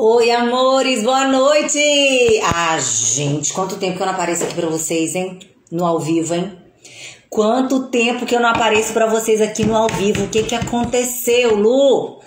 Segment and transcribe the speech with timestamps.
[0.00, 1.76] Oi, amores, boa noite!
[2.54, 5.40] Ah, gente, quanto tempo que eu não apareço aqui pra vocês, hein?
[5.72, 6.56] No ao vivo, hein?
[7.28, 10.24] Quanto tempo que eu não apareço pra vocês aqui no ao vivo?
[10.24, 12.20] O que que aconteceu, Lu?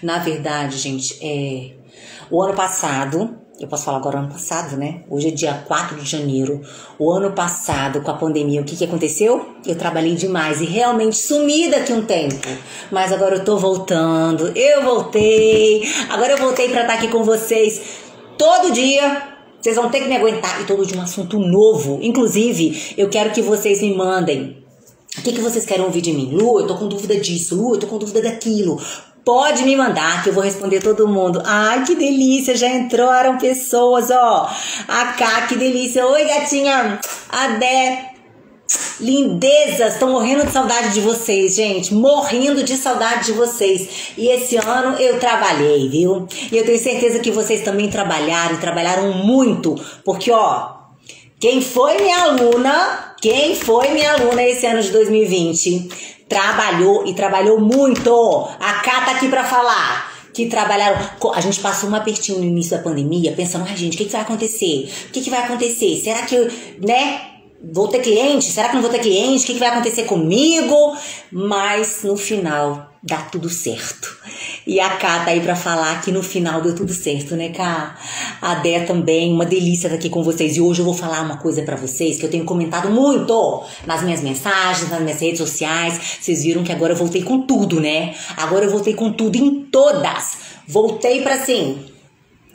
[0.00, 1.72] Na verdade, gente, é.
[2.30, 5.02] O ano passado, eu posso falar agora ano passado, né?
[5.08, 6.60] Hoje é dia 4 de janeiro.
[6.98, 9.46] O ano passado, com a pandemia, o que, que aconteceu?
[9.64, 12.48] Eu trabalhei demais e realmente sumi daqui um tempo.
[12.90, 14.52] Mas agora eu tô voltando.
[14.56, 15.84] Eu voltei.
[16.08, 17.80] Agora eu voltei para estar aqui com vocês
[18.36, 19.30] todo dia.
[19.60, 22.00] Vocês vão ter que me aguentar e todo de um assunto novo.
[22.02, 24.62] Inclusive, eu quero que vocês me mandem
[25.18, 26.30] o que, que vocês querem ouvir de mim?
[26.32, 27.54] Lu, eu tô com dúvida disso.
[27.54, 28.80] Lu, eu tô com dúvida daquilo.
[29.24, 31.40] Pode me mandar que eu vou responder todo mundo.
[31.44, 34.50] Ai, que delícia, já entraram pessoas, ó.
[34.88, 36.04] A Cá, que delícia.
[36.04, 36.98] Oi, gatinha.
[37.28, 38.08] A Dé.
[39.00, 41.94] Lindezas, estão morrendo de saudade de vocês, gente.
[41.94, 44.12] Morrendo de saudade de vocês.
[44.16, 46.26] E esse ano eu trabalhei, viu?
[46.50, 49.74] E eu tenho certeza que vocês também trabalharam, trabalharam muito.
[50.04, 50.82] Porque, ó,
[51.38, 56.11] quem foi minha aluna, quem foi minha aluna esse ano de 2020?
[56.32, 58.48] Trabalhou e trabalhou muito.
[58.58, 60.98] A Cá tá aqui para falar que trabalharam.
[61.34, 64.12] A gente passou um apertinho no início da pandemia, pensando, ai gente, o que, que
[64.12, 64.90] vai acontecer?
[65.08, 66.00] O que, que vai acontecer?
[66.02, 67.20] Será que eu, né?
[67.72, 68.46] Vou ter cliente?
[68.46, 69.44] Será que não vou ter cliente?
[69.44, 70.96] O que, que vai acontecer comigo?
[71.30, 74.16] Mas no final dá tudo certo.
[74.64, 77.96] E a Ká tá aí pra falar que no final deu tudo certo, né, Ká?
[78.40, 80.56] A Dé também, uma delícia estar aqui com vocês.
[80.56, 84.02] E hoje eu vou falar uma coisa para vocês que eu tenho comentado muito nas
[84.02, 86.18] minhas mensagens, nas minhas redes sociais.
[86.20, 88.14] Vocês viram que agora eu voltei com tudo, né?
[88.36, 90.52] Agora eu voltei com tudo em todas.
[90.68, 91.84] Voltei para assim,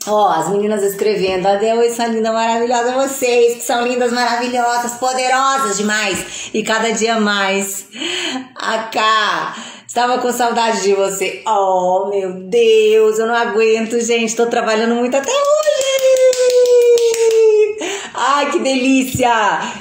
[0.06, 6.50] Ó, as meninas escrevendo, adeus, são linda, maravilhosa vocês, que são lindas, maravilhosas, poderosas demais
[6.54, 7.86] e cada dia mais.
[8.54, 9.54] A Cá,
[9.88, 11.42] Estava com saudade de você.
[11.46, 14.36] Oh, meu Deus, eu não aguento, gente.
[14.36, 15.78] Tô trabalhando muito até hoje.
[18.12, 19.30] Ai, que delícia!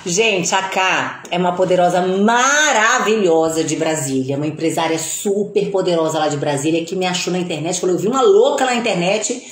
[0.06, 6.38] Gente, a Ká é uma poderosa maravilhosa de Brasília, uma empresária super poderosa lá de
[6.38, 9.46] Brasília que me achou na internet, falou: eu vi uma louca na internet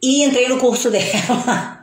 [0.00, 1.75] e entrei no curso dela.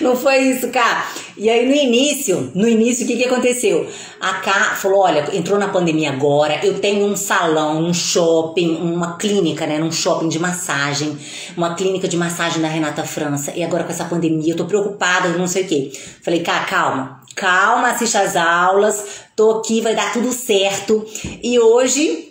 [0.00, 1.10] Não foi isso, Cá.
[1.36, 3.88] E aí no início, no início, o que, que aconteceu?
[4.20, 9.16] A Cá falou: olha, entrou na pandemia agora, eu tenho um salão, um shopping, uma
[9.16, 9.78] clínica, né?
[9.78, 11.18] Num shopping de massagem,
[11.56, 13.52] uma clínica de massagem da Renata França.
[13.56, 15.90] E agora com essa pandemia, eu tô preocupada, não sei o quê.
[16.22, 19.04] Falei, Cá, calma, calma, assiste as aulas,
[19.34, 21.04] tô aqui, vai dar tudo certo.
[21.42, 22.27] E hoje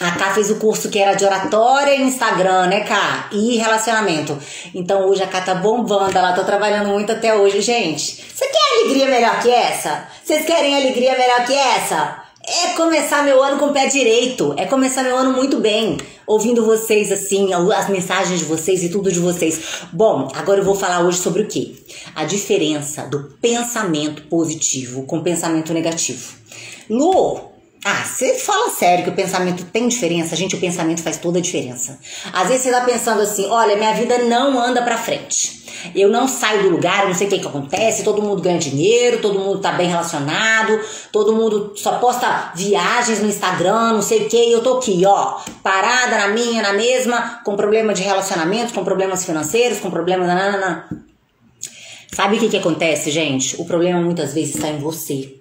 [0.00, 3.28] a Ká fez o curso que era de oratória e Instagram, né, Ká?
[3.32, 4.38] E relacionamento.
[4.74, 8.24] Então hoje a Ká tá bombando, ela tá trabalhando muito até hoje, gente.
[8.32, 10.08] Você quer alegria melhor que essa?
[10.24, 12.22] Vocês querem alegria melhor que essa?
[12.46, 14.54] É começar meu ano com o pé direito.
[14.56, 15.98] É começar meu ano muito bem.
[16.26, 19.82] Ouvindo vocês assim, as mensagens de vocês e tudo de vocês.
[19.92, 21.84] Bom, agora eu vou falar hoje sobre o que?
[22.14, 26.34] A diferença do pensamento positivo com pensamento negativo.
[26.88, 27.47] Lu,
[27.84, 30.34] ah, você fala sério que o pensamento tem diferença?
[30.34, 31.98] Gente, o pensamento faz toda a diferença.
[32.32, 35.58] Às vezes você tá pensando assim: olha, minha vida não anda pra frente.
[35.94, 39.20] Eu não saio do lugar, não sei o que, que acontece, todo mundo ganha dinheiro,
[39.20, 40.80] todo mundo tá bem relacionado,
[41.12, 45.38] todo mundo só posta viagens no Instagram, não sei o que, eu tô aqui, ó,
[45.62, 50.26] parada na minha, na mesma, com problema de relacionamento, com problemas financeiros, com problemas.
[50.26, 50.88] Nananana.
[52.12, 53.60] Sabe o que, que acontece, gente?
[53.60, 55.38] O problema muitas vezes está em você.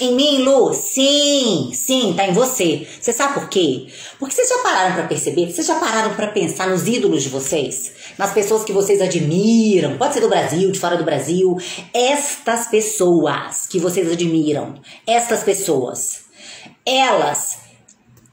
[0.00, 0.72] Em mim, Lu?
[0.72, 2.88] Sim, sim, tá em você.
[2.98, 3.86] Você sabe por quê?
[4.18, 5.52] Porque vocês já pararam para perceber?
[5.52, 7.92] Vocês já pararam para pensar nos ídolos de vocês?
[8.16, 9.98] Nas pessoas que vocês admiram?
[9.98, 11.54] Pode ser do Brasil, de fora do Brasil.
[11.92, 16.20] Estas pessoas que vocês admiram, estas pessoas,
[16.86, 17.58] elas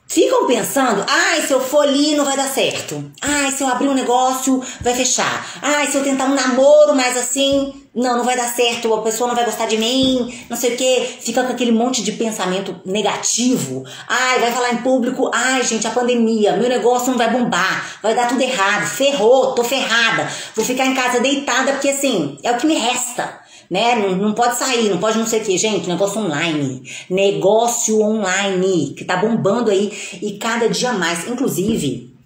[0.08, 3.12] ficam pensando: ai, se eu for ali não vai dar certo.
[3.22, 5.60] Ai, se eu abrir um negócio vai fechar.
[5.62, 9.28] Ai, se eu tentar um namoro mais assim, não, não vai dar certo, a pessoa
[9.28, 11.18] não vai gostar de mim, não sei o que.
[11.20, 13.84] Fica com aquele monte de pensamento negativo.
[14.08, 18.14] Ai, vai falar em público: ai, gente, a pandemia, meu negócio não vai bombar, vai
[18.14, 22.58] dar tudo errado, ferrou, tô ferrada, vou ficar em casa deitada porque assim, é o
[22.58, 23.96] que me resta né?
[23.96, 25.58] Não, não pode sair, não pode não sei o que.
[25.58, 26.84] Gente, negócio online.
[27.10, 29.92] Negócio online, que tá bombando aí
[30.22, 31.28] e cada dia mais.
[31.28, 32.17] Inclusive,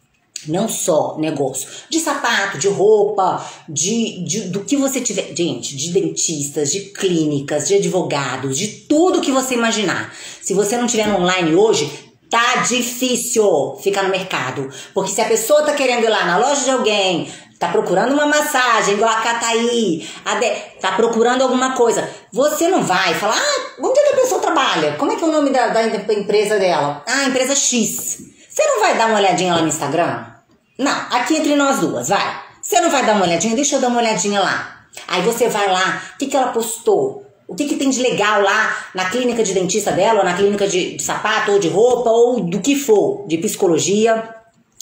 [0.48, 5.34] não só negócio de sapato, de roupa, de, de, do que você tiver.
[5.36, 10.14] Gente, de dentistas, de clínicas, de advogados, de tudo que você imaginar.
[10.42, 11.92] Se você não tiver online hoje,
[12.30, 14.70] tá difícil ficar no mercado.
[14.94, 18.26] Porque se a pessoa tá querendo ir lá na loja de alguém, tá procurando uma
[18.26, 20.50] massagem, igual a Cataí, a de,
[20.80, 24.94] tá procurando alguma coisa, você não vai falar, ah, onde é que a pessoa trabalha?
[24.94, 27.04] Como é que é o nome da, da empresa dela?
[27.06, 28.18] Ah, empresa X.
[28.50, 30.31] Você não vai dar uma olhadinha lá no Instagram?
[30.78, 32.42] Não, aqui entre nós duas, vai.
[32.62, 33.56] Você não vai dar uma olhadinha?
[33.56, 34.86] Deixa eu dar uma olhadinha lá.
[35.08, 37.26] Aí você vai lá, o que, que ela postou?
[37.48, 40.68] O que, que tem de legal lá na clínica de dentista dela, ou na clínica
[40.68, 44.36] de, de sapato, ou de roupa, ou do que for, de psicologia.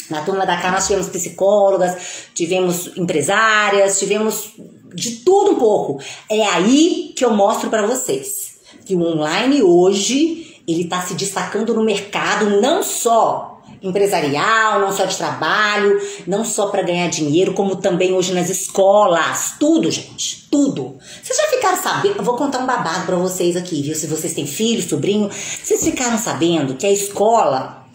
[0.09, 1.95] Na turma da cá nós tivemos psicólogas,
[2.33, 4.53] tivemos empresárias, tivemos
[4.93, 6.01] de tudo um pouco.
[6.29, 11.73] É aí que eu mostro para vocês que o online hoje ele está se destacando
[11.73, 17.77] no mercado não só empresarial, não só de trabalho, não só para ganhar dinheiro, como
[17.77, 20.97] também hoje nas escolas, tudo, gente, tudo.
[21.23, 22.17] Vocês já ficaram sabendo?
[22.17, 23.95] Eu vou contar um babado para vocês aqui, viu?
[23.95, 27.85] Se vocês têm filho, sobrinho, vocês ficaram sabendo que a escola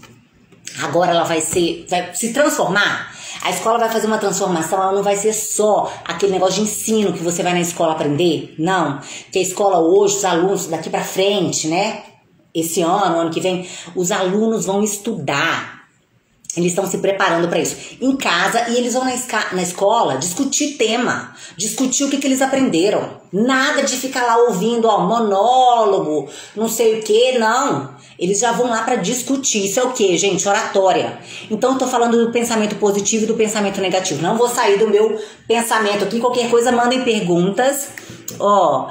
[0.82, 3.12] agora ela vai ser, vai se transformar.
[3.42, 7.12] A escola vai fazer uma transformação, ela não vai ser só aquele negócio de ensino
[7.12, 9.00] que você vai na escola aprender, não.
[9.30, 12.04] Que a escola hoje, os alunos daqui para frente, né?
[12.54, 15.73] Esse ano, ano que vem, os alunos vão estudar
[16.56, 19.12] eles estão se preparando para isso em casa e eles vão na,
[19.52, 23.22] na, escola discutir tema, discutir o que, que eles aprenderam.
[23.32, 27.94] Nada de ficar lá ouvindo, ó, monólogo, não sei o que, não.
[28.18, 29.64] Eles já vão lá para discutir.
[29.64, 30.48] Isso é o que, gente?
[30.48, 31.18] Oratória.
[31.50, 34.22] Então eu tô falando do pensamento positivo e do pensamento negativo.
[34.22, 36.20] Não vou sair do meu pensamento aqui.
[36.20, 37.88] Qualquer coisa, mandem perguntas.
[38.38, 38.88] Ó.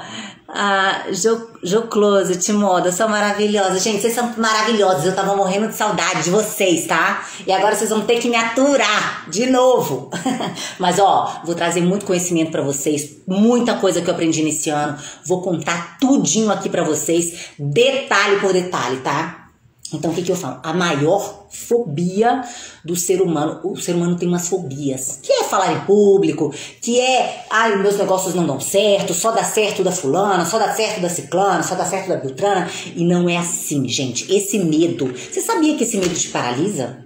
[0.56, 3.82] A Jo, jo Closet Moda, são maravilhosas.
[3.82, 5.04] Gente, vocês são maravilhosos.
[5.04, 7.26] Eu tava morrendo de saudade de vocês, tá?
[7.44, 10.10] E agora vocês vão ter que me aturar de novo.
[10.78, 14.96] Mas ó, vou trazer muito conhecimento para vocês, muita coisa que eu aprendi nesse ano.
[15.26, 19.43] Vou contar tudinho aqui para vocês, detalhe por detalhe, tá?
[19.92, 20.60] Então, o que, que eu falo?
[20.62, 22.42] A maior fobia
[22.84, 26.98] do ser humano, o ser humano tem umas fobias, que é falar em público, que
[26.98, 31.00] é, ai, meus negócios não dão certo, só dá certo da fulana, só dá certo
[31.00, 34.32] da ciclana, só dá certo da beltrana, e não é assim, gente.
[34.34, 37.04] Esse medo, você sabia que esse medo te paralisa?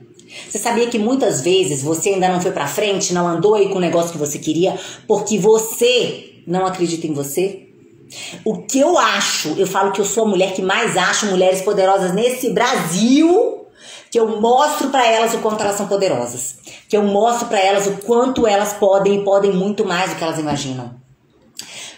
[0.49, 3.77] Você sabia que muitas vezes você ainda não foi para frente, não andou aí com
[3.77, 7.68] o negócio que você queria, porque você não acredita em você?
[8.45, 11.61] O que eu acho, eu falo que eu sou a mulher que mais acho mulheres
[11.61, 13.67] poderosas nesse Brasil,
[14.11, 16.57] que eu mostro para elas o quanto elas são poderosas,
[16.89, 20.25] que eu mostro para elas o quanto elas podem e podem muito mais do que
[20.25, 20.95] elas imaginam.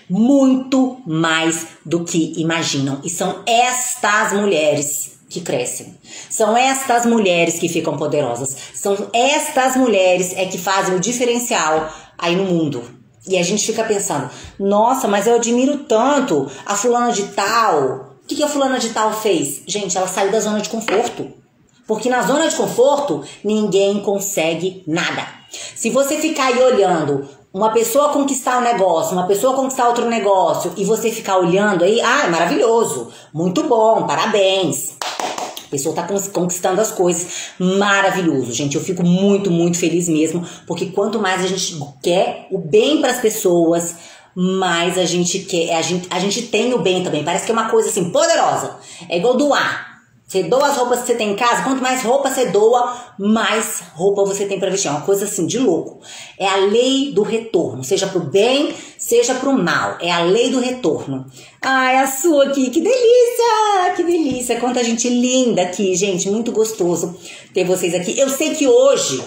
[0.09, 3.01] Muito mais do que imaginam.
[3.05, 5.95] E são estas mulheres que crescem.
[6.29, 8.57] São estas mulheres que ficam poderosas.
[8.75, 13.00] São estas mulheres é que fazem o diferencial aí no mundo.
[13.29, 18.11] E a gente fica pensando, nossa, mas eu admiro tanto a fulana de tal.
[18.23, 19.63] O que, que a fulana de tal fez?
[19.67, 21.33] Gente, ela saiu da zona de conforto.
[21.87, 25.27] Porque na zona de conforto, ninguém consegue nada.
[25.75, 30.73] Se você ficar aí olhando uma pessoa conquistar um negócio, uma pessoa conquistar outro negócio,
[30.77, 34.95] e você ficar olhando aí, ah, é maravilhoso, muito bom, parabéns.
[35.71, 37.53] A pessoa tá conquistando as coisas.
[37.61, 38.75] Maravilhoso, gente.
[38.75, 43.13] Eu fico muito, muito feliz mesmo, porque quanto mais a gente quer o bem para
[43.13, 43.95] as pessoas,
[44.35, 47.23] mais a gente quer, a gente, a gente tem o bem também.
[47.23, 48.79] Parece que é uma coisa assim poderosa.
[49.09, 49.91] É igual doar.
[50.31, 53.83] Você doa as roupas que você tem em casa, quanto mais roupa você doa, mais
[53.95, 54.87] roupa você tem para vestir.
[54.87, 55.99] É uma coisa assim de louco.
[56.39, 59.99] É a lei do retorno, seja pro bem, seja pro mal.
[60.01, 61.27] É a lei do retorno.
[61.61, 63.95] Ai, a sua aqui, que delícia!
[63.97, 64.05] Que
[64.51, 64.61] delícia!
[64.61, 67.17] Quanta gente linda aqui, gente, muito gostoso
[67.55, 68.19] ter vocês aqui.
[68.19, 69.23] Eu sei que hoje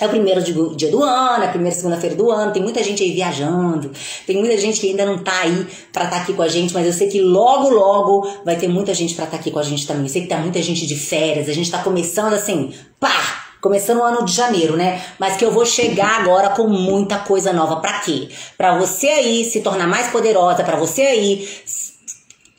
[0.00, 0.42] é o primeiro
[0.74, 3.90] dia do ano, é a primeira segunda-feira do ano, tem muita gente aí viajando,
[4.26, 6.72] tem muita gente que ainda não tá aí para estar tá aqui com a gente,
[6.72, 9.58] mas eu sei que logo, logo vai ter muita gente para estar tá aqui com
[9.58, 10.04] a gente também.
[10.04, 13.36] Eu sei que tá muita gente de férias, a gente tá começando assim, pá!
[13.60, 15.02] Começando o ano de janeiro, né?
[15.18, 17.76] Mas que eu vou chegar agora com muita coisa nova.
[17.76, 18.30] Para quê?
[18.56, 21.46] Para você aí se tornar mais poderosa, para você aí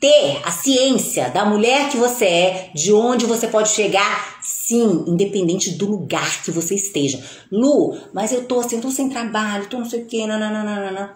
[0.02, 5.70] ter a ciência da mulher que você é, de onde você pode chegar, sim, independente
[5.70, 7.24] do lugar que você esteja.
[7.52, 11.14] Lu, mas eu tô assim, tô sem trabalho, tô não sei o quê, nananana.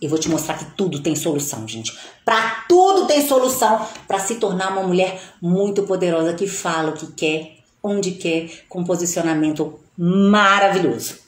[0.00, 1.94] Eu vou te mostrar que tudo tem solução, gente.
[2.24, 7.12] Para tudo tem solução para se tornar uma mulher muito poderosa que fala o que
[7.12, 11.18] quer, onde quer, com posicionamento maravilhoso.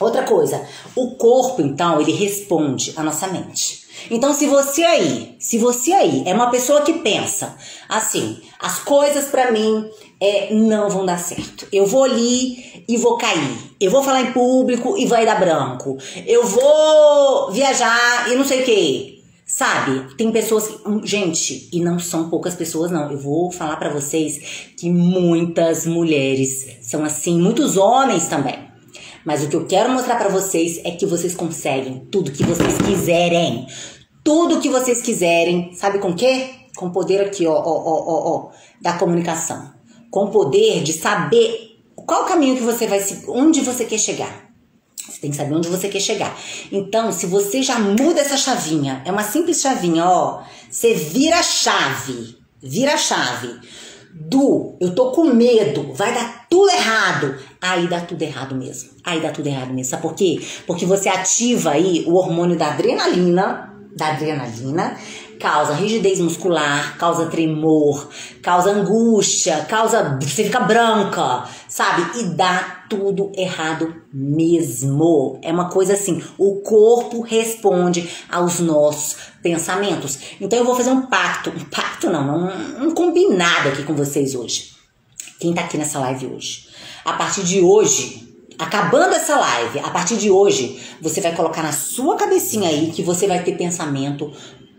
[0.00, 0.66] Outra coisa,
[0.96, 3.79] o corpo então, ele responde à nossa mente.
[4.10, 7.56] Então, se você aí, se você aí é uma pessoa que pensa
[7.88, 9.90] assim, as coisas para mim
[10.20, 11.66] é, não vão dar certo.
[11.72, 13.74] Eu vou ali e vou cair.
[13.80, 15.96] Eu vou falar em público e vai dar branco.
[16.26, 19.20] Eu vou viajar e não sei o que.
[19.46, 20.14] Sabe?
[20.16, 23.10] Tem pessoas que, hum, gente, e não são poucas pessoas não.
[23.10, 28.69] Eu vou falar para vocês que muitas mulheres são assim, muitos homens também.
[29.24, 32.78] Mas o que eu quero mostrar para vocês é que vocês conseguem tudo que vocês
[32.78, 33.66] quiserem.
[34.24, 35.72] Tudo que vocês quiserem.
[35.74, 36.50] Sabe com quê?
[36.76, 38.50] Com o poder aqui, ó, ó, ó, ó,
[38.80, 39.72] da comunicação.
[40.10, 43.28] Com o poder de saber qual caminho que você vai seguir?
[43.28, 44.50] Onde você quer chegar?
[44.96, 46.36] Você tem que saber onde você quer chegar.
[46.70, 50.42] Então, se você já muda essa chavinha, é uma simples chavinha, ó.
[50.70, 52.36] Você vira a chave.
[52.62, 53.60] Vira a chave.
[54.12, 57.36] Do eu tô com medo, vai dar tudo errado.
[57.60, 58.90] Aí dá tudo errado mesmo.
[59.04, 59.90] Aí dá tudo errado mesmo.
[59.90, 60.40] Sabe por quê?
[60.66, 64.96] Porque você ativa aí o hormônio da adrenalina, da adrenalina,
[65.40, 68.08] causa rigidez muscular, causa tremor,
[68.42, 70.18] causa angústia, causa.
[70.20, 72.20] Você fica branca, sabe?
[72.20, 75.38] E dá tudo errado mesmo.
[75.42, 80.18] É uma coisa assim: o corpo responde aos nossos pensamentos.
[80.40, 84.34] Então eu vou fazer um pacto, um pacto não, um, um combinado aqui com vocês
[84.34, 84.72] hoje.
[85.40, 86.68] Quem tá aqui nessa live hoje?
[87.02, 88.28] A partir de hoje,
[88.58, 93.02] acabando essa live, a partir de hoje, você vai colocar na sua cabecinha aí que
[93.02, 94.30] você vai ter pensamento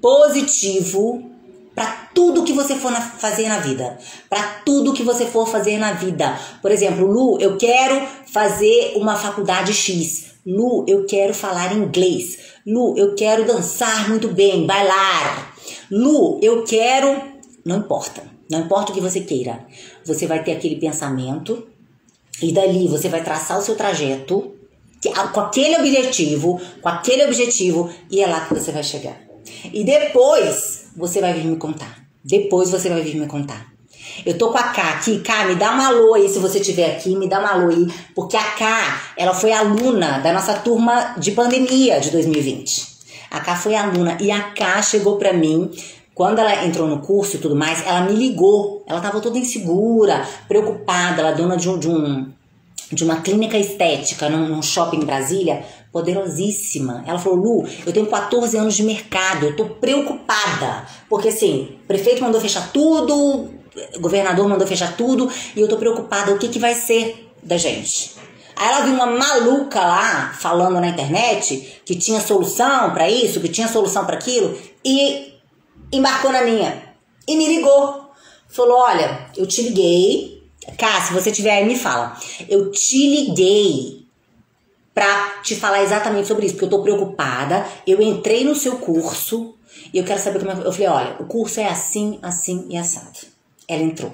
[0.01, 1.31] positivo
[1.73, 3.97] para tudo que você for na, fazer na vida,
[4.29, 6.37] para tudo que você for fazer na vida.
[6.61, 10.31] Por exemplo, Lu, eu quero fazer uma faculdade X.
[10.45, 12.39] Lu, eu quero falar inglês.
[12.65, 15.55] Lu, eu quero dançar muito bem, bailar.
[15.89, 17.21] Lu, eu quero,
[17.63, 19.65] não importa, não importa o que você queira.
[20.03, 21.67] Você vai ter aquele pensamento
[22.41, 24.55] e dali você vai traçar o seu trajeto
[25.33, 29.30] com aquele objetivo, com aquele objetivo e é lá que você vai chegar.
[29.65, 31.99] E depois você vai vir me contar.
[32.23, 33.71] Depois você vai vir me contar.
[34.25, 35.19] Eu tô com a K aqui.
[35.19, 37.87] K, me dá uma alô aí se você estiver aqui, me dá uma alô aí.
[38.15, 42.91] Porque a K, ela foi aluna da nossa turma de pandemia de 2020.
[43.29, 45.71] A K foi aluna e a K chegou pra mim
[46.13, 48.83] quando ela entrou no curso e tudo mais, ela me ligou.
[48.85, 51.21] Ela tava toda insegura, preocupada.
[51.21, 52.31] Ela é dona de um, de, um,
[52.91, 57.03] de uma clínica estética num, num shopping em Brasília poderosíssima.
[57.05, 60.85] Ela falou: Lu, eu tenho 14 anos de mercado, eu tô preocupada.
[61.09, 63.49] Porque assim, o prefeito mandou fechar tudo,
[63.95, 66.33] o governador mandou fechar tudo, e eu tô preocupada.
[66.33, 68.15] O que, que vai ser da gente?
[68.55, 73.49] Aí ela viu uma maluca lá falando na internet que tinha solução para isso, que
[73.49, 75.33] tinha solução para aquilo, e
[75.91, 76.91] embarcou na minha.
[77.27, 78.11] E me ligou.
[78.47, 80.41] Falou: Olha, eu te liguei.
[80.77, 82.15] Cá, se você tiver aí, me fala.
[82.47, 84.00] Eu te liguei
[84.93, 87.65] para te falar exatamente sobre isso, porque eu tô preocupada.
[87.85, 89.55] Eu entrei no seu curso
[89.93, 90.67] e eu quero saber como é.
[90.67, 93.19] Eu falei: olha, o curso é assim, assim e assado.
[93.67, 94.13] Ela entrou.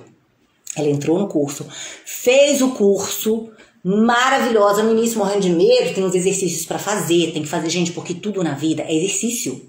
[0.75, 1.65] Ela entrou no curso,
[2.05, 3.49] fez o curso,
[3.83, 4.83] maravilhosa.
[4.83, 8.13] No início, morrendo de medo, tem uns exercícios para fazer, tem que fazer, gente, porque
[8.13, 9.59] tudo na vida é exercício.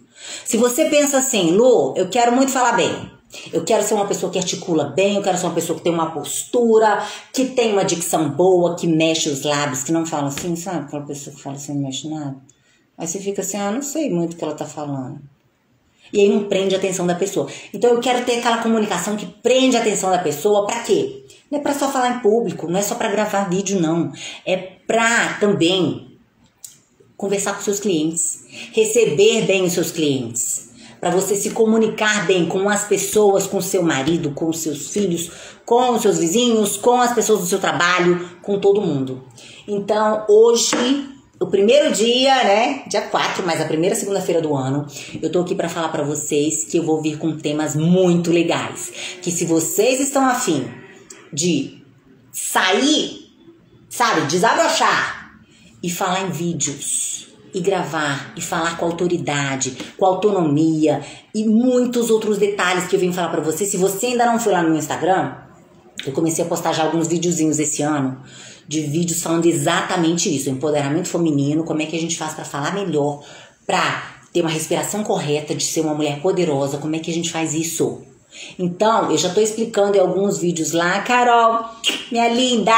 [0.44, 3.17] Se você pensa assim, Lu, eu quero muito falar bem.
[3.52, 5.92] Eu quero ser uma pessoa que articula bem, eu quero ser uma pessoa que tem
[5.92, 10.56] uma postura, que tem uma dicção boa, que mexe os lábios, que não fala assim,
[10.56, 10.87] sabe?
[10.87, 12.37] Aquela pessoa que fala assim, não mexe nada.
[12.97, 15.20] Aí você fica assim, ah, não sei muito o que ela tá falando.
[16.11, 17.49] E aí não prende a atenção da pessoa.
[17.73, 21.25] Então eu quero ter aquela comunicação que prende a atenção da pessoa, para quê?
[21.50, 24.11] Não é para só falar em público, não é só para gravar vídeo, não.
[24.47, 26.18] É pra também
[27.14, 30.68] conversar com seus clientes, receber bem os seus clientes
[31.00, 35.31] para você se comunicar bem com as pessoas, com seu marido, com seus filhos,
[35.64, 39.25] com os seus vizinhos, com as pessoas do seu trabalho, com todo mundo.
[39.67, 40.76] Então, hoje,
[41.40, 44.87] o primeiro dia, né, dia 4, mas a primeira segunda-feira do ano,
[45.23, 48.93] eu tô aqui para falar para vocês que eu vou vir com temas muito legais,
[49.23, 50.69] que se vocês estão afim
[51.33, 51.81] de
[52.33, 53.31] sair,
[53.88, 55.38] sabe, desabrochar
[55.83, 61.00] e falar em vídeos, e gravar e falar com autoridade, com autonomia
[61.35, 63.64] e muitos outros detalhes que eu vim falar para você.
[63.64, 65.35] Se você ainda não foi lá no meu Instagram,
[66.07, 68.21] eu comecei a postar já alguns videozinhos esse ano
[68.67, 72.75] de vídeos falando exatamente isso, empoderamento feminino, como é que a gente faz para falar
[72.75, 73.25] melhor,
[73.67, 77.31] para ter uma respiração correta, de ser uma mulher poderosa, como é que a gente
[77.31, 78.02] faz isso?
[78.59, 81.64] Então, eu já tô explicando em alguns vídeos lá, Carol,
[82.12, 82.73] minha linda,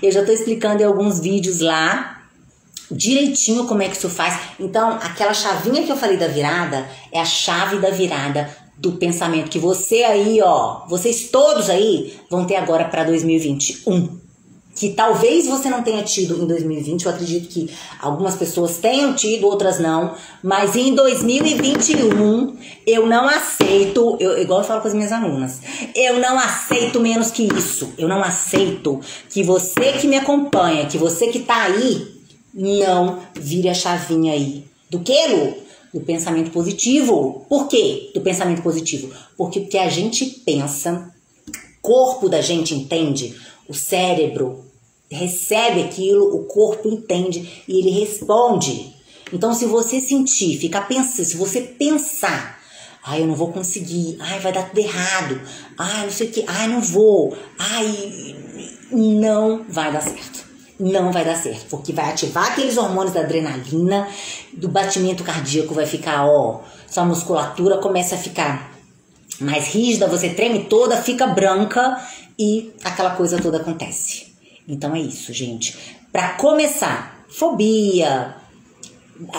[0.00, 2.13] eu já tô explicando em alguns vídeos lá
[2.90, 4.38] direitinho como é que isso faz.
[4.58, 9.50] Então, aquela chavinha que eu falei da virada é a chave da virada do pensamento
[9.50, 14.24] que você aí, ó, vocês todos aí vão ter agora para 2021.
[14.74, 19.46] Que talvez você não tenha tido em 2020, eu acredito que algumas pessoas tenham tido,
[19.46, 25.12] outras não, mas em 2021 eu não aceito, eu, igual eu falo com as minhas
[25.12, 25.60] alunas,
[25.94, 27.94] eu não aceito menos que isso.
[27.96, 29.00] Eu não aceito
[29.30, 32.13] que você que me acompanha, que você que tá aí
[32.54, 34.64] não vire a chavinha aí.
[34.88, 35.54] Do que, Lu?
[35.92, 37.44] Do pensamento positivo.
[37.48, 38.10] Por quê?
[38.14, 39.12] Do pensamento positivo.
[39.36, 41.12] Porque o que a gente pensa,
[41.82, 43.34] corpo da gente entende,
[43.68, 44.64] o cérebro
[45.10, 48.94] recebe aquilo, o corpo entende e ele responde.
[49.32, 52.54] Então, se você sentir, ficar pensando, se você pensar
[53.06, 54.16] Ai, eu não vou conseguir.
[54.18, 55.38] Ai, vai dar tudo errado.
[55.76, 56.42] Ai, não sei o que.
[56.48, 57.36] Ai, não vou.
[57.58, 58.34] Ai,
[58.90, 60.43] não vai dar certo.
[60.78, 64.08] Não vai dar certo, porque vai ativar aqueles hormônios da adrenalina,
[64.52, 68.72] do batimento cardíaco vai ficar, ó, sua musculatura começa a ficar
[69.40, 72.00] mais rígida, você treme toda, fica branca
[72.38, 74.34] e aquela coisa toda acontece.
[74.66, 75.76] Então é isso, gente.
[76.12, 78.36] Para começar, fobia,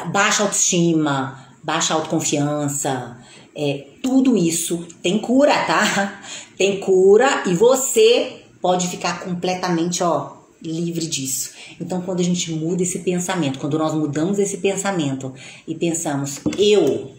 [0.08, 3.18] baixa autoestima, baixa autoconfiança,
[3.56, 6.22] é, tudo isso tem cura, tá?
[6.58, 10.32] Tem cura e você pode ficar completamente, ó,
[10.62, 11.52] livre disso.
[11.80, 15.34] Então, quando a gente muda esse pensamento, quando nós mudamos esse pensamento
[15.68, 17.12] e pensamos, eu,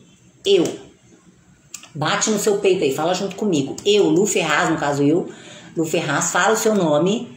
[0.44, 0.64] eu,
[1.94, 5.28] bate no seu peito aí, fala junto comigo, eu, Lu Ferraz, no caso eu,
[5.76, 7.28] Lu Ferraz, fala o seu nome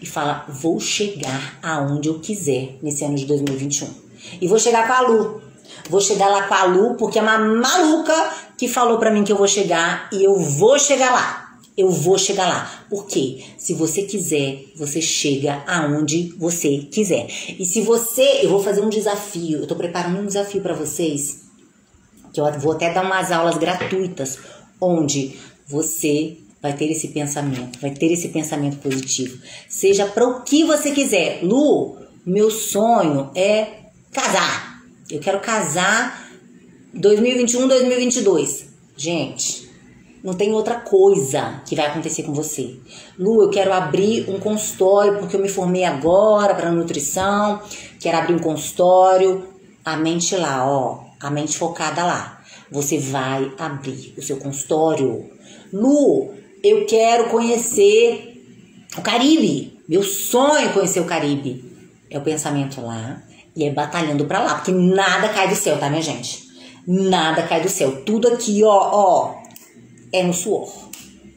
[0.00, 3.88] e fala, vou chegar aonde eu quiser nesse ano de 2021.
[4.40, 5.42] E vou chegar com a Lu.
[5.88, 9.32] Vou chegar lá com a Lu, porque é uma maluca que falou para mim que
[9.32, 11.45] eu vou chegar e eu vou chegar lá.
[11.76, 12.86] Eu vou chegar lá.
[12.88, 17.26] Porque se você quiser, você chega aonde você quiser.
[17.58, 21.42] E se você, eu vou fazer um desafio, eu tô preparando um desafio para vocês,
[22.32, 24.38] que eu vou até dar umas aulas gratuitas
[24.80, 29.38] onde você vai ter esse pensamento, vai ter esse pensamento positivo.
[29.68, 31.40] Seja para o que você quiser.
[31.42, 33.66] Lu, meu sonho é
[34.12, 34.82] casar.
[35.10, 36.28] Eu quero casar
[36.92, 38.66] 2021, 2022.
[38.96, 39.68] Gente,
[40.26, 42.80] não tem outra coisa que vai acontecer com você.
[43.16, 47.62] Lu, eu quero abrir um consultório porque eu me formei agora para nutrição.
[48.00, 49.46] Quero abrir um consultório.
[49.84, 52.42] A mente lá, ó, a mente focada lá.
[52.72, 55.30] Você vai abrir o seu consultório.
[55.72, 58.42] Lu, eu quero conhecer
[58.98, 59.78] o Caribe.
[59.88, 61.64] Meu sonho é conhecer o Caribe.
[62.10, 63.22] É o pensamento lá
[63.54, 66.48] e é batalhando para lá, porque nada cai do céu, tá, minha gente?
[66.84, 68.02] Nada cai do céu.
[68.04, 69.45] Tudo aqui, ó, ó,
[70.18, 70.72] é no suor.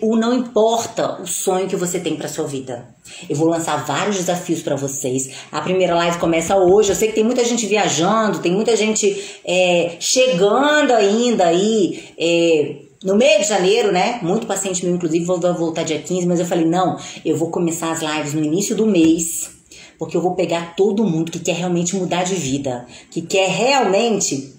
[0.00, 2.88] o não importa o sonho que você tem para sua vida.
[3.28, 5.30] Eu vou lançar vários desafios para vocês.
[5.52, 6.90] A primeira live começa hoje.
[6.90, 12.04] Eu sei que tem muita gente viajando, tem muita gente é, chegando ainda aí.
[12.18, 14.18] É, no meio de janeiro, né?
[14.22, 17.92] Muito paciente meu, inclusive, vou voltar dia 15, mas eu falei: não, eu vou começar
[17.92, 19.50] as lives no início do mês,
[19.98, 24.54] porque eu vou pegar todo mundo que quer realmente mudar de vida, que quer realmente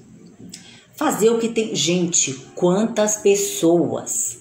[0.95, 1.75] fazer o que tem.
[1.75, 4.40] Gente, quantas pessoas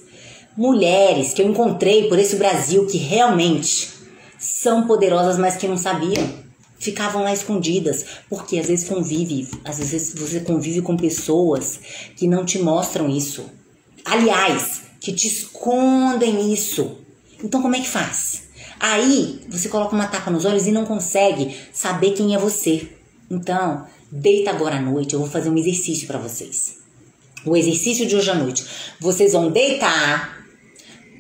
[0.57, 3.89] mulheres que eu encontrei por esse Brasil que realmente
[4.39, 6.41] são poderosas, mas que não sabiam.
[6.79, 11.79] Ficavam lá escondidas, porque às vezes convive, às vezes você convive com pessoas
[12.17, 13.45] que não te mostram isso.
[14.03, 16.97] Aliás, que te escondem isso.
[17.45, 18.45] Então como é que faz?
[18.79, 22.89] Aí você coloca uma tapa nos olhos e não consegue saber quem é você.
[23.31, 26.79] Então, deita agora à noite, eu vou fazer um exercício para vocês.
[27.45, 28.65] O exercício de hoje à noite.
[28.99, 30.40] Vocês vão deitar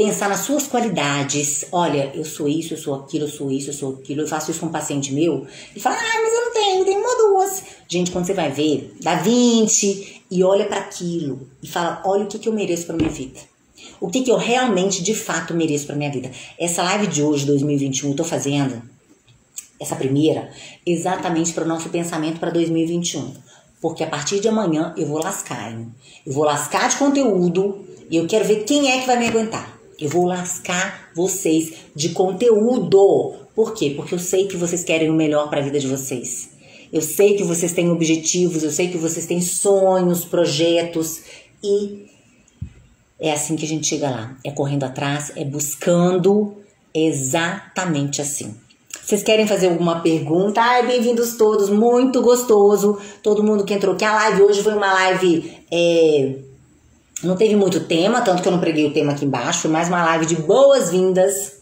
[0.00, 1.66] pensar nas suas qualidades.
[1.70, 4.22] Olha, eu sou isso, eu sou aquilo, eu sou isso, eu sou aquilo.
[4.22, 6.84] Eu faço isso com um paciente meu e fala, ah, mas eu não tenho, eu
[6.86, 7.62] tenho uma duas.
[7.86, 12.28] Gente, quando você vai ver, dá 20 e olha para aquilo e fala, olha o
[12.28, 13.38] que, que eu mereço para minha vida.
[14.00, 16.30] O que, que eu realmente, de fato, mereço para minha vida.
[16.58, 18.80] Essa live de hoje, 2021, eu tô fazendo,
[19.78, 20.50] essa primeira,
[20.86, 23.34] exatamente para o nosso pensamento para 2021.
[23.82, 25.88] Porque a partir de amanhã eu vou lascar, hein?
[26.26, 29.79] Eu vou lascar de conteúdo e eu quero ver quem é que vai me aguentar.
[30.00, 33.34] Eu vou lascar vocês de conteúdo.
[33.54, 33.92] Por quê?
[33.94, 36.50] Porque eu sei que vocês querem o melhor para a vida de vocês.
[36.90, 41.20] Eu sei que vocês têm objetivos, eu sei que vocês têm sonhos, projetos
[41.62, 42.08] e
[43.22, 44.38] É assim que a gente chega lá.
[44.42, 46.56] É correndo atrás, é buscando
[46.94, 48.54] exatamente assim.
[49.04, 50.60] Vocês querem fazer alguma pergunta?
[50.62, 52.98] Ai, bem-vindos todos, muito gostoso.
[53.22, 54.04] Todo mundo que entrou aqui.
[54.04, 55.52] A live hoje foi uma live.
[55.70, 56.49] É,
[57.22, 59.62] não teve muito tema, tanto que eu não preguei o tema aqui embaixo.
[59.62, 61.60] Foi mais uma live de boas-vindas.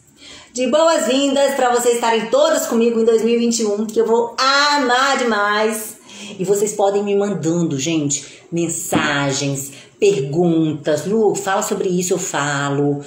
[0.53, 5.97] De boas-vindas para vocês estarem todas comigo em 2021, que eu vou amar demais.
[6.39, 11.05] E vocês podem me mandando, gente, mensagens, perguntas.
[11.05, 13.01] Lu, fala sobre isso, eu falo.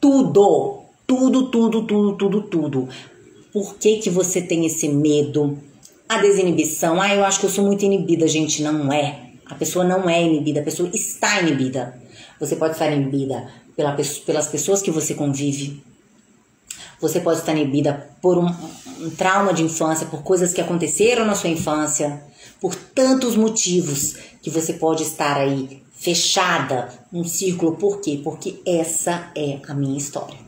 [0.00, 2.88] Tudo, tudo, tudo, tudo, tudo, tudo.
[3.52, 5.58] Por que, que você tem esse medo?
[6.08, 7.00] A desinibição.
[7.00, 8.62] Ah, eu acho que eu sou muito inibida, gente.
[8.62, 9.27] Não é.
[9.48, 12.00] A pessoa não é inibida, a pessoa está inibida.
[12.38, 15.82] Você pode estar inibida pela, pelas pessoas que você convive.
[17.00, 18.52] Você pode estar inibida por um,
[19.00, 22.22] um trauma de infância, por coisas que aconteceram na sua infância,
[22.60, 27.76] por tantos motivos que você pode estar aí fechada num círculo.
[27.76, 28.20] Por quê?
[28.22, 30.38] Porque essa é a minha história.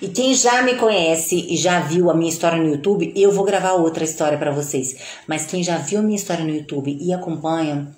[0.00, 3.44] E quem já me conhece e já viu a minha história no YouTube, eu vou
[3.44, 4.96] gravar outra história para vocês.
[5.26, 7.88] Mas quem já viu a minha história no YouTube e acompanha,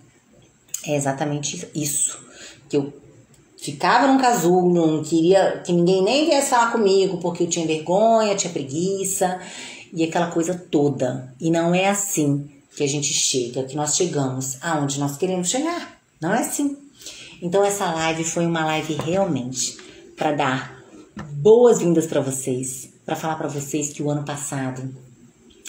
[0.87, 2.19] é exatamente isso.
[2.69, 2.93] Que eu
[3.57, 8.35] ficava num casulo, não queria que ninguém nem viesse falar comigo, porque eu tinha vergonha,
[8.37, 9.41] tinha preguiça
[9.93, 11.35] e aquela coisa toda.
[11.41, 15.99] E não é assim que a gente chega, que nós chegamos aonde nós queremos chegar.
[16.21, 16.77] Não é assim.
[17.43, 19.77] Então essa live foi uma live realmente
[20.17, 20.83] para dar
[21.35, 24.95] boas-vindas para vocês, para falar para vocês que o ano passado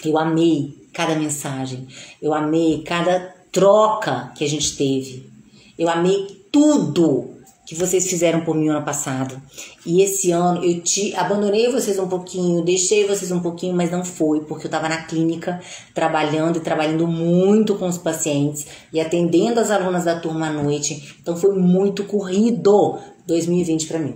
[0.04, 1.86] eu amei cada mensagem,
[2.20, 5.28] eu amei cada troca que a gente teve,
[5.76, 9.36] eu amei tudo que vocês fizeram por mim no ano passado.
[9.84, 14.04] E esse ano eu te abandonei vocês um pouquinho, deixei vocês um pouquinho, mas não
[14.04, 15.60] foi, porque eu estava na clínica
[15.92, 21.16] trabalhando e trabalhando muito com os pacientes e atendendo as alunas da turma à noite.
[21.20, 24.14] Então foi muito corrido 2020 para mim.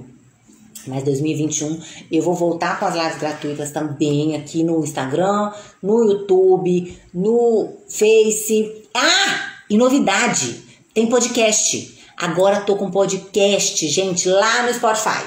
[0.87, 1.79] Mas 2021
[2.11, 5.53] eu vou voltar com as lives gratuitas também aqui no Instagram,
[5.83, 8.82] no YouTube, no Face.
[8.95, 9.53] Ah!
[9.71, 11.99] E novidade, tem podcast.
[12.17, 15.25] Agora tô com podcast, gente, lá no Spotify.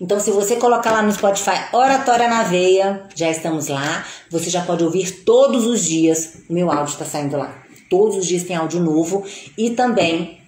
[0.00, 4.06] Então, se você colocar lá no Spotify Oratória na Veia, já estamos lá.
[4.30, 6.42] Você já pode ouvir todos os dias.
[6.48, 7.62] O meu áudio está saindo lá.
[7.90, 9.24] Todos os dias tem áudio novo.
[9.58, 10.38] E também,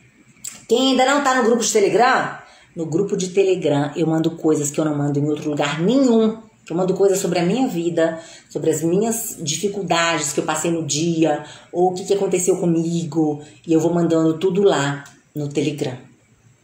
[0.68, 2.38] quem ainda não está no grupo de Telegram,
[2.74, 6.38] no grupo de Telegram eu mando coisas que eu não mando em outro lugar nenhum.
[6.68, 10.84] Eu mando coisas sobre a minha vida, sobre as minhas dificuldades que eu passei no
[10.84, 13.42] dia, ou o que, que aconteceu comigo.
[13.66, 15.96] E eu vou mandando tudo lá no Telegram,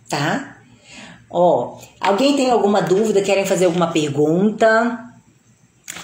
[0.08, 0.58] tá?
[1.30, 5.06] Ó, alguém tem alguma dúvida, querem fazer alguma pergunta?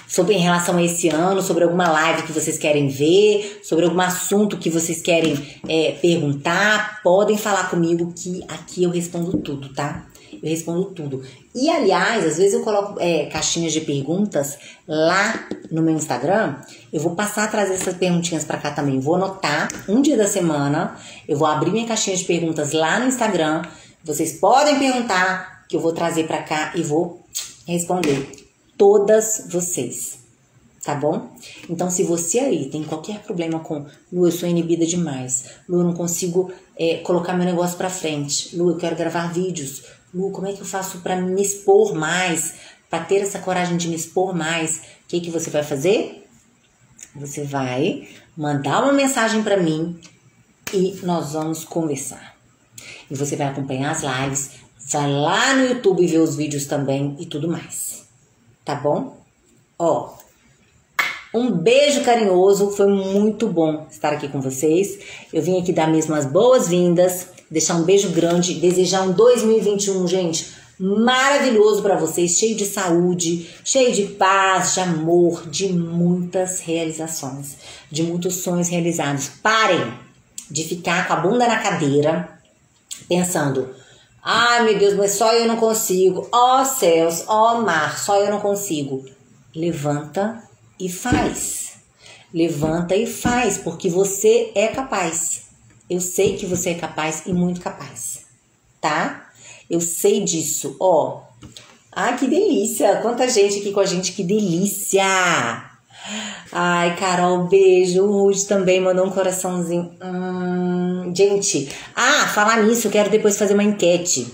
[0.07, 4.01] sobre em relação a esse ano, sobre alguma live que vocês querem ver, sobre algum
[4.01, 10.07] assunto que vocês querem é, perguntar, podem falar comigo que aqui eu respondo tudo, tá?
[10.43, 11.23] Respondo tudo.
[11.53, 16.55] E aliás, às vezes eu coloco é, caixinhas de perguntas lá no meu Instagram.
[16.91, 18.99] Eu vou passar a trazer essas perguntinhas para cá também.
[18.99, 20.95] Vou anotar um dia da semana.
[21.27, 23.63] Eu vou abrir minha caixinha de perguntas lá no Instagram.
[24.03, 27.25] Vocês podem perguntar que eu vou trazer para cá e vou
[27.67, 28.47] responder
[28.77, 30.19] todas vocês.
[30.83, 31.35] Tá bom?
[31.69, 35.83] Então, se você aí tem qualquer problema com Lu, eu sou inibida demais, Lu, eu
[35.83, 39.83] não consigo é, colocar meu negócio pra frente, Lu, eu quero gravar vídeos,
[40.17, 42.55] Lu, como é que eu faço para me expor mais,
[42.89, 44.77] para ter essa coragem de me expor mais?
[44.77, 46.27] O que, que você vai fazer?
[47.15, 49.99] Você vai mandar uma mensagem para mim
[50.73, 52.35] e nós vamos conversar.
[53.09, 54.51] E você vai acompanhar as lives,
[54.91, 57.97] vai lá no YouTube ver os vídeos também e tudo mais
[58.67, 59.15] tá bom?
[59.79, 60.13] Ó,
[61.33, 64.99] um beijo carinhoso, foi muito bom estar aqui com vocês.
[65.31, 70.53] Eu vim aqui dar mesmo as boas-vindas, deixar um beijo grande, desejar um 2021, gente,
[70.79, 77.57] maravilhoso para vocês, cheio de saúde, cheio de paz, de amor, de muitas realizações,
[77.91, 79.29] de muitos sonhos realizados.
[79.41, 79.93] Parem
[80.49, 82.37] de ficar com a bunda na cadeira
[83.07, 83.75] pensando
[84.29, 86.27] Ai, meu Deus, mas só eu não consigo.
[86.33, 89.05] Ó oh, céus, ó oh, mar, só eu não consigo.
[89.55, 90.43] Levanta
[90.77, 91.77] e faz.
[92.33, 95.46] Levanta e faz, porque você é capaz.
[95.89, 98.25] Eu sei que você é capaz e muito capaz.
[98.81, 99.29] Tá?
[99.69, 100.75] Eu sei disso.
[100.79, 101.21] Ó.
[101.91, 102.97] Ai, que delícia.
[103.01, 105.03] Quanta gente aqui com a gente, que delícia.
[106.51, 108.03] Ai, Carol, beijo.
[108.03, 109.91] O Rude também mandou um coraçãozinho.
[110.03, 114.27] Hum, gente, ah, falar nisso, eu quero depois fazer uma enquete.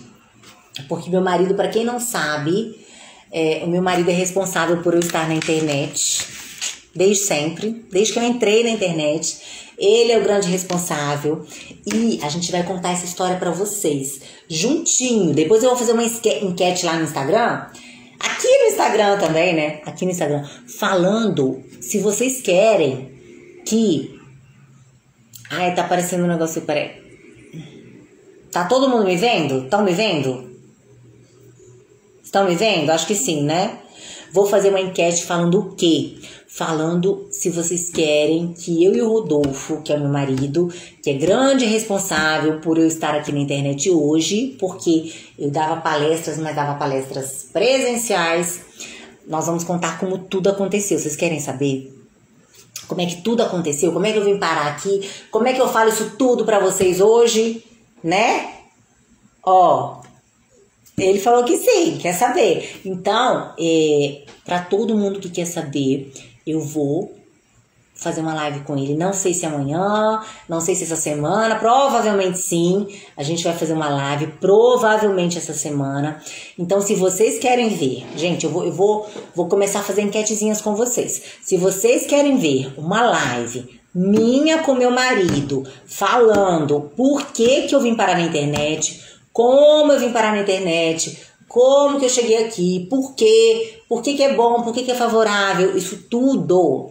[0.87, 2.75] Porque meu marido, para quem não sabe,
[3.31, 6.27] é, o meu marido é responsável por eu estar na internet.
[6.95, 9.62] Desde sempre, desde que eu entrei na internet.
[9.83, 11.45] Ele é o grande responsável
[11.85, 15.33] e a gente vai contar essa história para vocês juntinho.
[15.33, 17.65] Depois eu vou fazer uma enquete lá no Instagram.
[18.17, 19.81] Aqui no Instagram também, né?
[19.85, 20.47] Aqui no Instagram,
[20.79, 23.11] falando se vocês querem
[23.65, 24.17] que.
[25.49, 27.03] Ai, tá aparecendo um negócio, peraí.
[28.53, 29.65] Tá todo mundo me vendo?
[29.65, 30.49] Estão me vendo?
[32.23, 32.89] Estão me vendo?
[32.89, 33.79] Acho que sim, né?
[34.31, 36.15] Vou fazer uma enquete falando o quê?
[36.55, 41.13] Falando se vocês querem que eu e o Rodolfo, que é meu marido, que é
[41.13, 46.75] grande responsável por eu estar aqui na internet hoje, porque eu dava palestras, mas dava
[46.75, 48.61] palestras presenciais.
[49.25, 50.99] Nós vamos contar como tudo aconteceu.
[50.99, 51.91] Vocês querem saber?
[52.87, 53.91] Como é que tudo aconteceu?
[53.91, 55.09] Como é que eu vim parar aqui?
[55.31, 57.63] Como é que eu falo isso tudo para vocês hoje?
[58.03, 58.53] né?
[59.43, 60.01] Ó,
[60.97, 62.81] ele falou que sim, quer saber.
[62.83, 66.11] Então, é, para todo mundo que quer saber,
[66.45, 67.23] eu vou
[67.95, 68.95] fazer uma live com ele.
[68.95, 72.87] Não sei se amanhã, não sei se essa semana, provavelmente sim.
[73.15, 76.21] A gente vai fazer uma live, provavelmente essa semana.
[76.57, 80.61] Então, se vocês querem ver, gente, eu vou, eu vou, vou começar a fazer enquetezinhas
[80.61, 81.21] com vocês.
[81.41, 87.79] Se vocês querem ver uma live minha com meu marido, falando por que, que eu
[87.79, 88.99] vim parar na internet,
[89.31, 91.17] como eu vim parar na internet,
[91.53, 94.89] como que eu cheguei aqui, por quê, por que, que é bom, por que, que
[94.89, 96.89] é favorável, isso tudo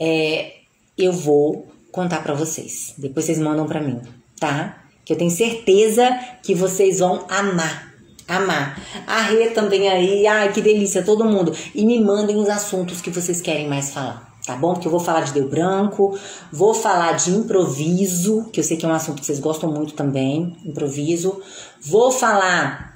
[0.00, 0.54] é,
[0.98, 2.92] eu vou contar para vocês.
[2.98, 4.00] Depois vocês mandam para mim,
[4.40, 4.82] tá?
[5.04, 6.10] Que eu tenho certeza
[6.42, 7.94] que vocês vão amar.
[8.26, 8.82] Amar.
[9.06, 11.54] A Rê também aí, ai que delícia, todo mundo.
[11.72, 14.74] E me mandem os assuntos que vocês querem mais falar tá bom?
[14.74, 16.18] Porque eu vou falar de deu branco,
[16.52, 19.94] vou falar de improviso, que eu sei que é um assunto que vocês gostam muito
[19.94, 21.40] também, improviso.
[21.80, 22.93] Vou falar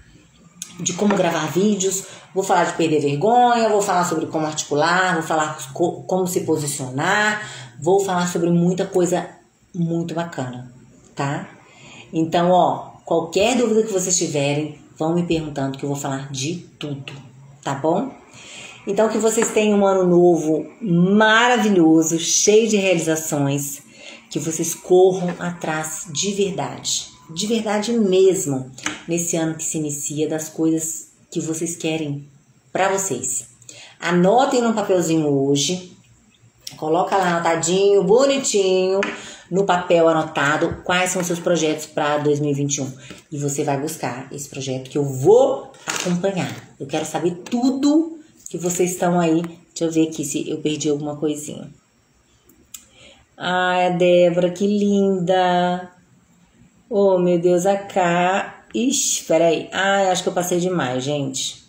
[0.79, 5.23] de como gravar vídeos, vou falar de perder vergonha, vou falar sobre como articular, vou
[5.23, 7.43] falar como se posicionar,
[7.81, 9.29] vou falar sobre muita coisa
[9.75, 10.73] muito bacana,
[11.15, 11.49] tá?
[12.13, 16.57] Então, ó, qualquer dúvida que vocês tiverem, vão me perguntando que eu vou falar de
[16.79, 17.13] tudo,
[17.63, 18.11] tá bom?
[18.87, 23.83] Então, que vocês tenham um ano novo maravilhoso, cheio de realizações,
[24.31, 28.71] que vocês corram atrás de verdade, de verdade mesmo,
[29.07, 32.27] nesse ano que se inicia, das coisas que vocês querem
[32.73, 33.47] para vocês.
[34.01, 35.93] Anotem no papelzinho hoje,
[36.77, 39.01] coloca lá anotadinho, bonitinho,
[39.51, 42.93] no papel anotado quais são os seus projetos para 2021
[43.33, 46.55] e você vai buscar esse projeto que eu vou acompanhar.
[46.79, 49.43] Eu quero saber tudo que vocês estão aí.
[49.43, 51.69] Deixa eu ver aqui se eu perdi alguma coisinha.
[53.37, 55.98] Ai, a Débora, que linda!
[56.91, 58.65] Oh, meu Deus, a K.
[58.75, 59.69] Ixi, peraí.
[59.73, 61.67] Ai, acho que eu passei demais, gente.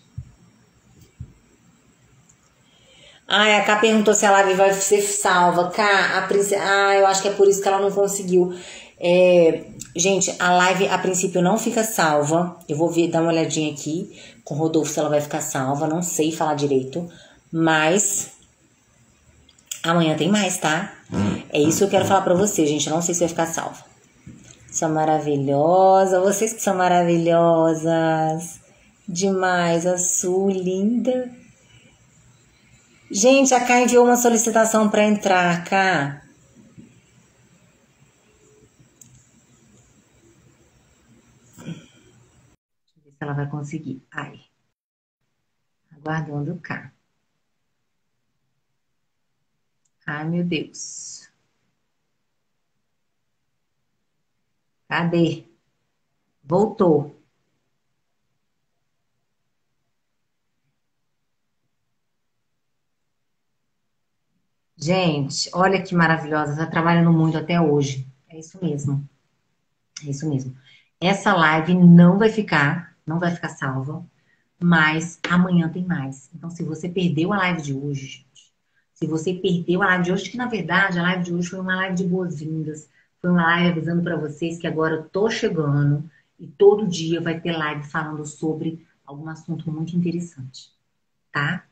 [3.28, 5.70] Ai, a K perguntou se a live vai ser salva.
[5.70, 6.62] K, a princesa.
[6.64, 8.54] Ah, eu acho que é por isso que ela não conseguiu.
[9.00, 12.58] É, gente, a live a princípio não fica salva.
[12.68, 15.86] Eu vou ver, dar uma olhadinha aqui com o Rodolfo se ela vai ficar salva.
[15.86, 17.08] Não sei falar direito.
[17.52, 18.32] Mas
[19.84, 20.94] amanhã tem mais, tá?
[21.14, 21.42] Hum.
[21.52, 22.88] É isso que eu quero falar pra vocês, gente.
[22.88, 23.90] Eu não sei se vai ficar salva.
[24.72, 26.20] São maravilhosa.
[26.22, 28.60] Vocês que são maravilhosas.
[29.08, 29.86] Demais.
[29.86, 31.30] A Su, linda.
[33.12, 36.22] Gente, a Cá enviou uma solicitação para entrar, Cá.
[43.20, 44.02] se ela vai conseguir.
[44.12, 44.40] Ai.
[45.92, 46.94] Aguardando cá.
[50.08, 51.30] Ai, meu Deus.
[54.90, 55.46] Cadê?
[56.44, 57.16] Voltou.
[64.78, 66.54] Gente, olha que maravilhosa.
[66.54, 68.08] Está trabalhando muito até hoje.
[68.30, 69.08] É isso mesmo.
[70.06, 70.56] É isso mesmo.
[71.02, 74.06] Essa live não vai ficar não vai ficar salva,
[74.60, 76.30] mas amanhã tem mais.
[76.34, 78.54] Então, se você perdeu a live de hoje, gente,
[78.94, 81.60] se você perdeu a live de hoje, que na verdade a live de hoje foi
[81.60, 82.88] uma live de boas-vindas,
[83.22, 87.40] foi uma live avisando para vocês que agora eu tô chegando e todo dia vai
[87.40, 90.72] ter live falando sobre algum assunto muito interessante,
[91.32, 91.64] tá?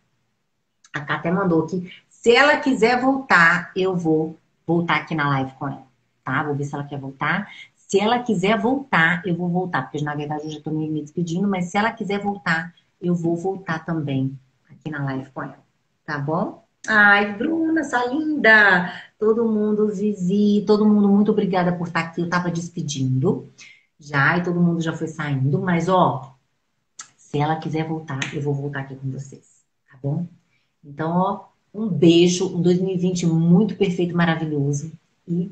[0.93, 1.91] A Cá até mandou aqui.
[2.09, 5.87] Se ela quiser voltar, eu vou voltar aqui na live com ela,
[6.23, 6.43] tá?
[6.43, 7.49] Vou ver se ela quer voltar.
[7.75, 11.47] Se ela quiser voltar, eu vou voltar, porque na verdade eu já estou me despedindo,
[11.47, 14.37] mas se ela quiser voltar, eu vou voltar também
[14.69, 15.63] aqui na live com ela,
[16.05, 16.66] tá bom?
[16.87, 18.91] Ai, Bruna, sua linda!
[19.19, 22.21] Todo mundo, Zizi, todo mundo, muito obrigada por estar aqui.
[22.21, 23.51] Eu estava despedindo
[23.99, 26.35] já e todo mundo já foi saindo, mas ó,
[27.17, 30.27] se ela quiser voltar, eu vou voltar aqui com vocês, tá bom?
[30.83, 34.91] Então, ó, Um beijo, um 2020 muito perfeito, maravilhoso.
[35.27, 35.51] E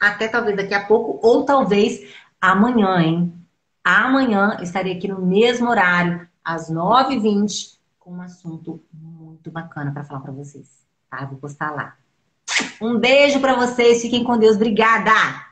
[0.00, 2.00] até talvez daqui a pouco, ou talvez
[2.40, 3.32] amanhã, hein?
[3.84, 9.11] Amanhã estarei aqui no mesmo horário, às 9h20, com um assunto muito
[9.50, 10.68] bacana para falar para vocês.
[11.10, 11.24] Tá?
[11.26, 11.96] Vou postar lá.
[12.80, 14.56] Um beijo para vocês, fiquem com Deus.
[14.56, 15.51] Obrigada!